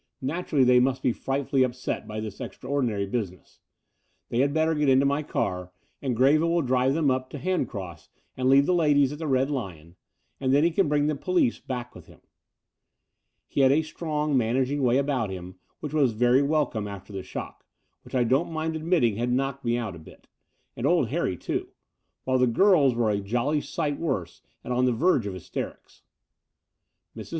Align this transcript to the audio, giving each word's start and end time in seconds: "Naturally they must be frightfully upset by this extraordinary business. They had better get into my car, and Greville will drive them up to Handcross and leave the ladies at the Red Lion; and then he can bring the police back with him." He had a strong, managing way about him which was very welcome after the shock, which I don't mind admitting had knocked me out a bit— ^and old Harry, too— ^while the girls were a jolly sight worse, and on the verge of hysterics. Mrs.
"Naturally 0.23 0.63
they 0.63 0.79
must 0.79 1.03
be 1.03 1.11
frightfully 1.13 1.61
upset 1.61 2.07
by 2.07 2.19
this 2.19 2.41
extraordinary 2.41 3.05
business. 3.05 3.59
They 4.29 4.39
had 4.39 4.51
better 4.51 4.73
get 4.73 4.89
into 4.89 5.05
my 5.05 5.21
car, 5.21 5.71
and 6.01 6.15
Greville 6.15 6.49
will 6.49 6.63
drive 6.63 6.95
them 6.95 7.11
up 7.11 7.29
to 7.29 7.37
Handcross 7.37 8.09
and 8.35 8.49
leave 8.49 8.65
the 8.65 8.73
ladies 8.73 9.11
at 9.11 9.19
the 9.19 9.27
Red 9.27 9.51
Lion; 9.51 9.95
and 10.39 10.51
then 10.55 10.63
he 10.63 10.71
can 10.71 10.87
bring 10.87 11.05
the 11.05 11.13
police 11.15 11.59
back 11.59 11.93
with 11.93 12.07
him." 12.07 12.19
He 13.47 13.61
had 13.61 13.71
a 13.71 13.83
strong, 13.83 14.35
managing 14.35 14.81
way 14.81 14.97
about 14.97 15.29
him 15.29 15.59
which 15.81 15.93
was 15.93 16.13
very 16.13 16.41
welcome 16.41 16.87
after 16.87 17.13
the 17.13 17.21
shock, 17.21 17.63
which 18.01 18.15
I 18.15 18.23
don't 18.23 18.51
mind 18.51 18.75
admitting 18.75 19.17
had 19.17 19.31
knocked 19.31 19.63
me 19.63 19.77
out 19.77 19.95
a 19.95 19.99
bit— 19.99 20.27
^and 20.75 20.83
old 20.83 21.09
Harry, 21.09 21.37
too— 21.37 21.67
^while 22.27 22.39
the 22.39 22.47
girls 22.47 22.95
were 22.95 23.11
a 23.11 23.19
jolly 23.19 23.61
sight 23.61 23.99
worse, 23.99 24.41
and 24.63 24.73
on 24.73 24.85
the 24.85 24.93
verge 24.93 25.27
of 25.27 25.35
hysterics. 25.35 26.01
Mrs. 27.15 27.29